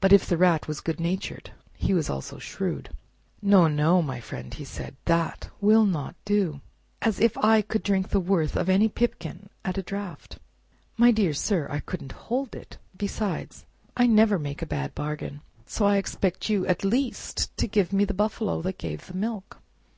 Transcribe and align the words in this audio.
But 0.00 0.14
if 0.14 0.24
the 0.26 0.38
Rat 0.38 0.66
was 0.66 0.80
good 0.80 0.98
natured 0.98 1.50
he 1.76 1.92
was 1.92 2.08
also 2.08 2.38
shrewd. 2.38 2.88
"No, 3.42 3.66
no, 3.68 4.00
my 4.00 4.18
friend," 4.18 4.54
said 4.66 4.92
he, 4.94 4.98
"that 5.04 5.50
will 5.60 5.84
not 5.84 6.14
do! 6.24 6.62
As 7.02 7.20
if 7.20 7.36
I 7.36 7.60
could 7.60 7.82
drink 7.82 8.08
the 8.08 8.18
worth 8.18 8.56
of 8.56 8.70
any 8.70 8.88
pipkin 8.88 9.50
at 9.66 9.76
a 9.76 9.82
draft! 9.82 10.38
My 10.96 11.10
dear 11.10 11.34
sir, 11.34 11.68
I 11.70 11.80
couldn't 11.80 12.12
hold 12.12 12.54
it! 12.56 12.78
Besides, 12.96 13.66
I 13.94 14.06
never 14.06 14.38
make 14.38 14.62
a 14.62 14.66
bad 14.66 14.94
bargain, 14.94 15.42
so 15.66 15.84
I 15.84 15.98
expect 15.98 16.48
you, 16.48 16.66
at 16.66 16.82
least 16.82 17.54
to 17.58 17.66
give 17.66 17.92
me 17.92 18.06
the 18.06 18.14
buffalo 18.14 18.62
that 18.62 18.78
gave 18.78 19.06
the 19.06 19.12
milk." 19.18 19.58